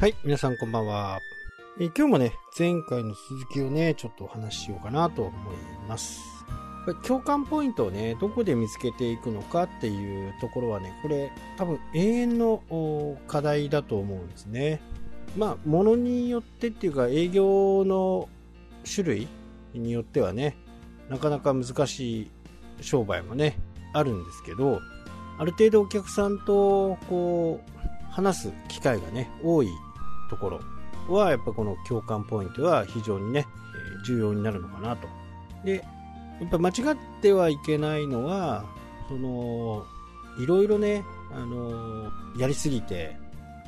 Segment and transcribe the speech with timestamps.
[0.00, 1.20] はい、皆さんこんばんは。
[1.78, 6.22] え今日もね、前回の続きをね、ちょっとお話ししようかなと思います。
[7.02, 14.80] 共感ポイントをね、どこで見つけていくのかっていうところはね、これ多分永遠の課題だと思うんですね。
[15.36, 18.30] まあ、ものによってっていうか、営業の
[18.90, 19.28] 種類
[19.74, 20.56] によってはね、
[21.10, 22.30] なかなか難しい
[22.80, 23.58] 商売もね、
[23.92, 24.80] あるんですけど、
[25.36, 29.68] ある程度お客さんとこう、話す機会がね、多い
[30.30, 30.60] ところ
[31.14, 35.08] は、やっぱこの共感ポイントは非常にね、えー重要になるのかなと。
[35.64, 35.84] で、
[36.40, 36.74] やっぱ間違っ
[37.20, 38.64] てはいけないのは、
[39.08, 39.84] その、
[40.38, 43.16] いろいろね、あのーやりすぎて、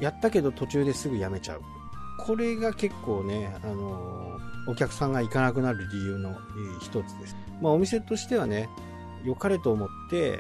[0.01, 1.61] やったけど途中ですぐやめちゃう。
[2.25, 7.37] これが結構ね、あのーお客さんが行かなくなる理由のえー一つです。
[7.61, 8.69] まあお店としてはね、
[9.25, 10.39] 良かれと思って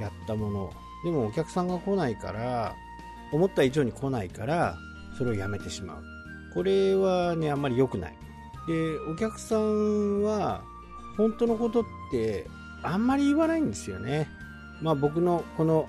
[0.00, 0.70] やったもの。
[1.04, 2.74] でもお客さんが来ないから、
[3.32, 4.76] 思った以上に来ないから、
[5.16, 6.02] それをやめてしまう。
[6.54, 8.16] これはね、あんまり良くない。
[8.66, 10.62] で、お客さんは、
[11.16, 12.46] 本当のことって、
[12.82, 14.28] あんまり言わないんですよね。
[14.80, 15.88] まあ僕のこの、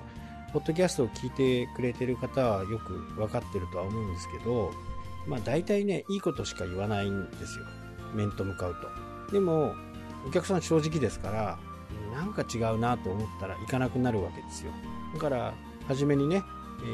[0.52, 4.72] ポッドキャストを聞いてくれてる方はよく分かってるとは思うんですけど、
[5.26, 7.64] まあ大体ね、いいことしか言わないんですよ。
[8.14, 8.76] 面と向かう
[9.28, 9.32] と。
[9.32, 9.74] でも、
[10.26, 11.58] お客さん正直ですから、
[12.14, 14.72] なんか違うなと思ったら行かなくなるわけですよ。
[15.14, 15.54] だから、
[15.88, 16.42] 初めにね、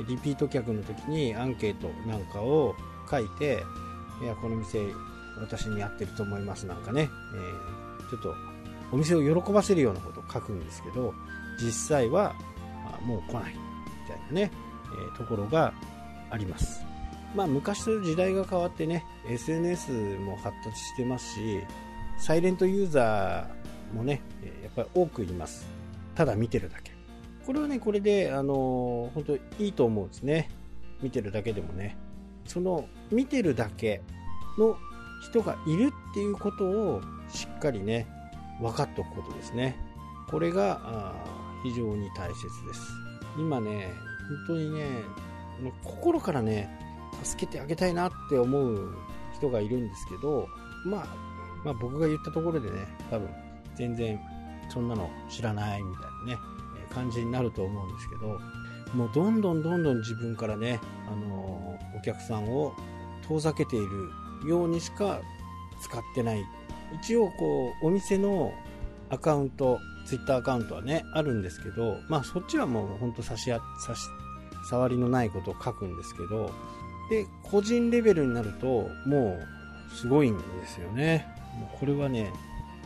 [0.09, 2.75] リピート客の時にアンケートなんかを
[3.11, 3.65] 書いて、
[4.23, 4.93] いや、この店、
[5.39, 7.81] 私に合ってると思いますなんかね、えー
[8.11, 8.35] ちょっと
[8.91, 11.15] お店を喜ばせるようなことを書くんですけど、
[11.63, 12.35] 実際は、
[12.85, 13.59] あもう来ない、み
[14.09, 14.51] たいなね、
[14.87, 15.73] えーところが
[16.31, 16.85] あります。
[17.35, 21.61] まあ昔と時代が変わってね、SNS も発達してますし、
[22.19, 24.21] サイレントユーザーもね、
[24.63, 25.67] やっぱり多くいます。
[26.15, 26.90] ただ見てるだけ。
[27.47, 30.51] これはね、これで、あの本当いいと思うんですね。
[31.03, 31.97] 見てるだけでもね。
[32.47, 34.03] その、見てるだけ
[34.59, 34.77] の
[35.23, 38.07] 人がいるっていうことをしっかりね、
[38.61, 39.77] 分かっておくことですね。
[40.29, 41.15] これが、
[41.63, 42.93] 非常に大切です。
[43.37, 43.93] 今ね、
[44.47, 44.87] 本当にね、
[45.85, 46.69] 心からね、
[47.23, 48.97] 助けてあげたいなって思う
[49.35, 50.49] 人がいるんですけど、
[50.85, 51.07] まあ、
[51.65, 53.29] まあ僕が言ったところでね、多分
[53.75, 54.19] 全然
[54.69, 56.39] そんなの知らないみたいなね、
[56.93, 58.41] 感じになると思うんですけど、
[58.95, 60.81] もうどんどんどんどん自分からね、
[61.11, 62.75] あのお客さんを
[63.27, 65.21] 遠ざけているようにしか
[65.83, 66.45] 使ってない。
[67.03, 68.53] 一応こう、お店の
[69.11, 73.51] アカウント、ツイッターアカウントはね、あるんですけど、まあそっちはもうほんと差し、
[73.87, 74.09] 差し、
[74.69, 76.51] 触りのないことを書くんですけど、
[77.11, 81.27] で、個人レベルになると、もう、すごいんですよね。
[81.79, 82.33] これはね、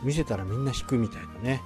[0.03, 1.61] 見せたらみんな引くみたいなね、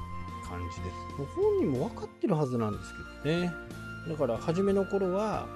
[0.50, 0.96] 感じです。
[1.36, 2.94] 本人も分かってるはずなんです
[3.24, 3.54] けどね。
[4.08, 5.48] だから、初めの頃は、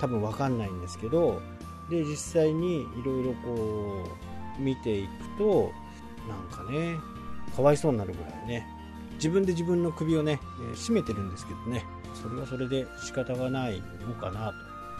[0.00, 1.40] 多分分かんないんですけど、
[1.90, 4.04] で、実際にいろいろこ
[4.58, 5.72] う、見ていくと、
[6.28, 6.96] なんかね、
[7.54, 8.66] かわいそうになるぐらいね、
[9.14, 14.52] 自分で自分の首をね、えー絞めてるんですけどね、それはそれで仕方がないのかな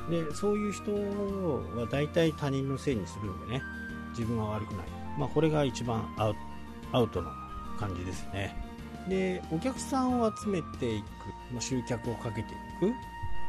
[0.06, 0.10] と。
[0.10, 3.62] で、そういう人は大体他人のせいにするんでね、
[4.10, 4.86] 自分は悪くない。
[5.18, 6.34] まあ、これが一番アウ
[6.92, 7.30] アウトの
[7.78, 8.67] 感じですね。
[9.08, 12.44] で、お客さんを集めていく、集客をかけてい
[12.80, 12.92] くっ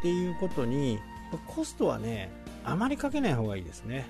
[0.02, 1.00] ていうことに、
[1.48, 2.32] コストはね、
[2.64, 4.06] あまりかけない方がいいですね。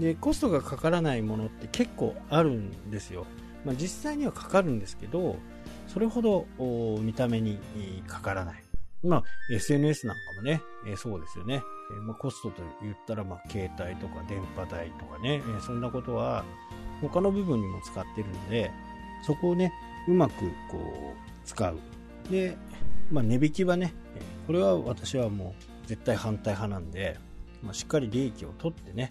[0.00, 3.26] で、コストがかからないものって結構あるんですよ。
[3.64, 5.36] まあ、実際にはかかるんですけど、
[5.86, 6.46] それほど
[7.00, 7.58] 見た目に
[8.06, 8.62] かからない。
[9.02, 11.62] まあ、SNS なんかもね、えそうですよね。
[11.96, 16.44] えまあ、コストと言ったら、まあ、携帯とか電波代とかね、えそんなことは
[17.00, 18.70] 他の部分にも使ってるので、
[19.22, 19.72] そこをね、
[20.08, 21.78] うまくこう、使う。
[22.30, 22.56] で、
[23.10, 23.94] まあ、値引きはね、
[24.46, 27.18] これは私はもう絶対反対派なんで、
[27.62, 29.10] まあ、しっかり利益を取ってね、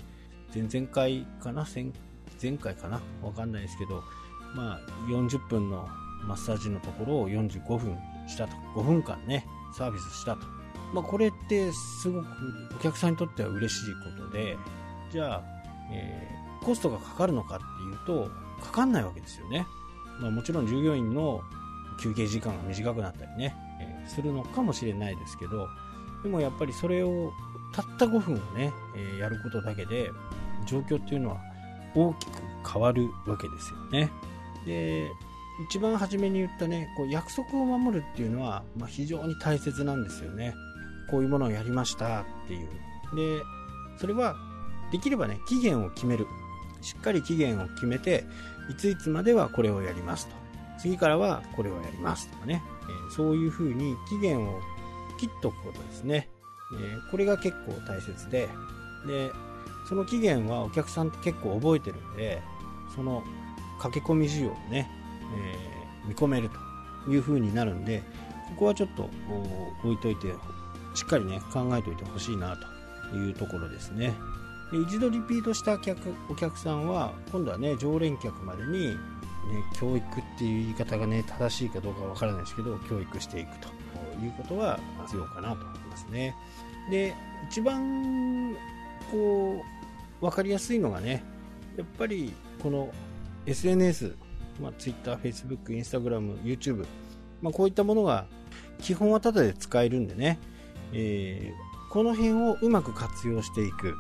[0.54, 1.92] 前々回かな前
[2.42, 4.04] 前回かなわかんないですけど、
[4.56, 4.80] まあ、
[5.10, 5.88] 40分の
[6.24, 8.56] マッサージのところを45分したと。
[8.76, 9.46] 5分間ね、
[9.78, 10.46] サービスしたと。
[10.94, 12.28] まあ、これってすごく
[12.76, 14.58] お客さんにとっては嬉しいことで、
[15.12, 15.44] じゃあ、
[15.92, 19.68] えーコストがかかるのかっていうと、かかんないわけですよね。
[20.20, 21.42] まあ、もちろん従業員の
[22.02, 25.68] 休憩時間が短くなったりね、えーするのかもしれないですけど、
[26.24, 27.32] でもやっぱりそれを
[27.74, 30.12] たった5分をね、えーやることだけで、
[30.66, 31.38] 状況っていうのは
[31.96, 32.32] 大きく
[32.72, 34.12] 変わるわけですよね。
[34.66, 35.10] で、
[35.70, 40.54] 一番初めに言ったね、こう約束を守るっていうのは、まあ、非常に大切なんですよね。
[41.10, 42.68] こういうものをやりましたっていう。
[43.16, 43.44] で、
[43.98, 44.36] それは
[44.92, 46.28] できればね、期限を決める。
[46.82, 48.26] しっかり期限を決めて、
[48.70, 50.36] いついつまではこれをやりますと。
[50.80, 52.62] 次からはこれをやりますとかね。
[53.10, 54.60] えそういうふうに期限を
[55.20, 56.30] 切っとくことですね。
[56.80, 58.48] えこれが結構大切で、
[59.08, 59.32] で、
[59.88, 62.42] その期限はお客さんって結構覚えてるんで、
[62.96, 63.24] その
[63.80, 64.90] 駆け込み需要をね、
[65.38, 66.50] えー、見込める
[67.06, 68.04] という風になるんで、
[68.50, 69.10] ここはちょっと
[69.84, 70.34] 置いといて、
[70.94, 72.58] しっかりね、考えておいてほしいな
[73.12, 74.14] というところですね。
[74.72, 78.98] で一度リピートした客お客さんは、今度はね、常連客までに、ね、
[79.74, 83.68] 教育っていう言い方がね、正しいかどうかわからないですけど、教育していくと
[84.24, 86.36] いうことは必要かなと思いますね。
[86.90, 87.14] で、
[87.50, 88.56] 一番、
[89.12, 89.64] こ
[90.22, 91.24] う、わかりやすいのがね、
[91.78, 92.92] やっぱり、この
[93.46, 94.16] SNS、
[94.62, 96.86] まあ、Twitter、Facebook、Instagram、YouTube、
[97.42, 98.26] まあ、こういったものが
[98.80, 100.40] 基本はただで使えるんでね、
[100.94, 103.96] えー、この辺をうまく活用していく。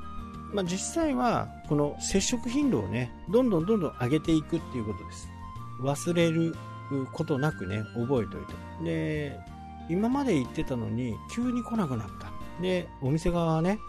[0.55, 5.29] まあ、実際はこの接触頻度をね、どんどんどんどん上げていくっていうことです。
[5.81, 6.55] 忘れる
[7.11, 8.53] ことなくね、覚えておいて。
[8.83, 9.39] で、
[9.89, 12.31] 今まで言ってたのに急に来なくなった。
[12.61, 13.79] で、お店側はね、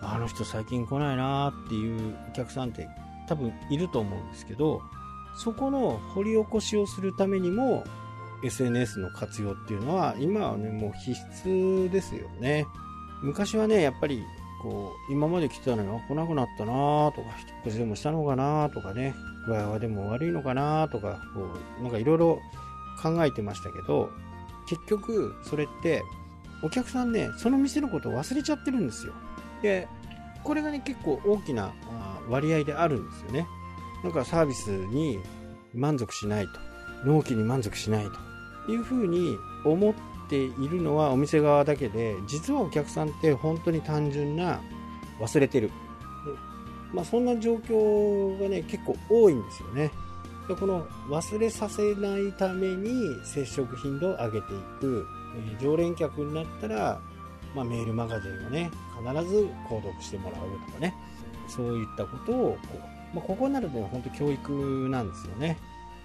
[0.00, 2.88] あの人最近来ないなっていうお客さんって
[3.28, 4.80] 多分いると思うんですけど、
[5.34, 7.84] そこの掘り起こしをするためにも
[8.44, 12.66] SNS の活用っていうのは今はねもう必須ですよね
[13.22, 14.22] 昔はねやっぱり
[14.62, 16.72] こう今まで来てたのに来なくなったな
[17.12, 19.14] とか引っ越しでもしたのかなとかね。
[19.46, 21.48] 具合はでも悪いのかなとかこ
[21.80, 22.40] うなんかいろいろ
[23.02, 24.10] 考えてましたけど
[24.68, 26.04] 結局それって
[26.62, 29.12] お客さんねその店のことを忘れちゃってるんですよ。
[29.62, 29.88] で
[30.44, 31.72] これがね結構大きな
[32.28, 33.46] 割合であるんですよね。
[34.04, 35.18] なんかサービスに
[35.74, 36.52] 満足しないと。
[37.04, 38.72] 納期に満足しないと。
[38.72, 39.94] いうふうに思っ
[40.32, 44.60] ているのはお店側だけで実はお客さんって本当に単純な
[45.20, 45.70] 忘れてる。
[46.94, 49.90] まあ、そんな状況がね結構多いんですよね。
[50.48, 52.90] でこの忘れさせないために
[53.24, 55.06] 接触頻度を上げていく、
[55.36, 57.00] えー、常連客になったら、
[57.54, 60.94] まあ、メールマガジンをね必ず購読してもらうとかね。
[61.48, 62.78] そういったことをこ
[63.12, 65.58] う、まあ、ここになると本当教育なんですよね。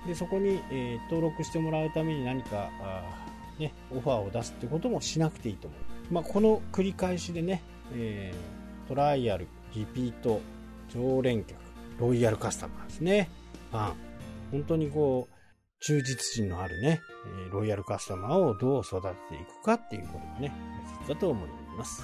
[0.05, 3.27] でそこに、えー、登録してもらうために何かあ、
[3.59, 5.75] ね、オファーを出すってこともしなくていいと思
[6.11, 7.63] う、まあ、この繰り返しでね、
[7.93, 10.41] えー、トライアルリピート
[10.89, 11.57] 常連客
[11.99, 13.29] ロイヤルカスタマーですね。
[13.71, 13.95] ファン
[14.51, 15.35] 本当にこう
[15.81, 17.01] 忠実心のあるね、
[17.47, 20.53] えロイヤルカスタマーをどう育てていくかっていうことがね
[20.99, 22.03] 大切だと思います。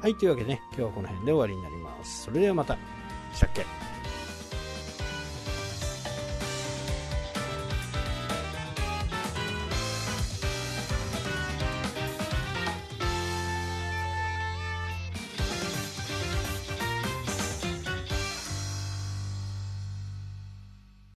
[0.00, 2.24] はいというわけでね今日はこの辺で終わりになります。
[2.24, 2.76] それではまた。
[3.34, 3.89] したっけ？